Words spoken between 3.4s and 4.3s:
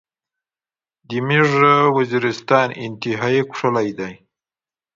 کوشلاي داي